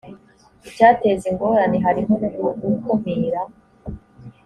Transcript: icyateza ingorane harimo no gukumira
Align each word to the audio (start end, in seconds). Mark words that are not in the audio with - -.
icyateza 0.69 1.23
ingorane 1.31 1.77
harimo 1.85 2.13
no 2.21 2.29
gukumira 2.61 3.41